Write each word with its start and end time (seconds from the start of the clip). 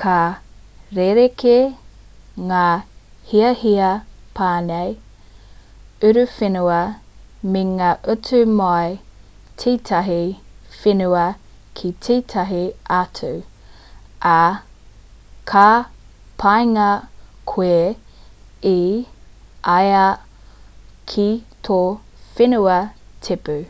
ka 0.00 0.14
rerekē 0.96 1.52
ngā 2.48 2.64
hiahia 3.30 3.86
pane 4.40 4.80
uruwhenua 6.08 6.80
me 7.54 7.62
ngā 7.68 7.88
utu 8.16 8.40
mai 8.58 8.90
i 8.90 8.98
tētahi 9.62 10.18
whenua 10.82 11.22
ki 11.80 11.94
tētahi 12.08 12.60
atu 12.98 13.32
ā 14.34 14.40
ka 15.52 15.66
pāngia 16.44 16.90
koe 17.54 17.82
e 18.74 18.78
ai 19.78 20.04
ki 21.14 21.28
tō 21.70 21.80
whenua 22.34 22.80
tipu 23.30 23.60